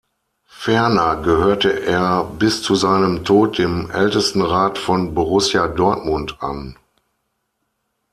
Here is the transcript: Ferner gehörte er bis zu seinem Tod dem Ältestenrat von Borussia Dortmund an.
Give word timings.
Ferner 0.47 1.17
gehörte 1.17 1.85
er 1.85 2.23
bis 2.23 2.63
zu 2.63 2.73
seinem 2.73 3.23
Tod 3.23 3.59
dem 3.59 3.91
Ältestenrat 3.91 4.79
von 4.79 5.13
Borussia 5.13 5.67
Dortmund 5.67 6.37
an. 6.39 6.75